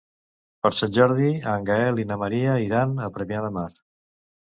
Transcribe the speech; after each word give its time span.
Per 0.61 0.69
Sant 0.77 0.95
Jordi 0.95 1.27
en 1.51 1.67
Gaël 1.67 2.01
i 2.03 2.05
na 2.13 2.17
Maria 2.21 2.55
iran 2.69 2.97
a 3.09 3.11
Premià 3.19 3.45
de 3.45 3.53
Mar. 3.59 3.67